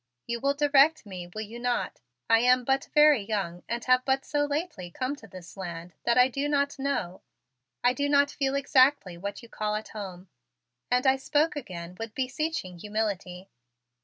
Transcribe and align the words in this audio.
You 0.25 0.39
will 0.39 0.55
direct 0.55 1.05
me, 1.05 1.29
will 1.31 1.43
you 1.43 1.59
not? 1.59 2.01
I 2.27 2.39
am 2.39 2.65
very 2.95 3.21
young 3.23 3.61
and 3.69 3.85
I 3.87 3.91
have 3.91 4.03
but 4.03 4.25
so 4.25 4.45
lately 4.45 4.89
come 4.89 5.15
to 5.17 5.27
this 5.27 5.55
land 5.55 5.93
that 6.05 6.17
I 6.17 6.27
do 6.27 6.49
not 6.49 6.79
know 6.79 7.21
I 7.83 7.93
do 7.93 8.09
not 8.09 8.31
feel 8.31 8.55
exactly 8.55 9.15
what 9.15 9.43
you 9.43 9.47
call 9.47 9.75
at 9.75 9.89
home." 9.89 10.27
And 10.89 11.05
I 11.05 11.17
spoke 11.17 11.55
again 11.55 11.97
with 11.99 12.15
beseeching 12.15 12.79
humility. 12.79 13.51